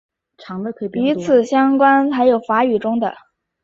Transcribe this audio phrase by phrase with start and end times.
[0.95, 3.13] 与此相关的还有法语中的。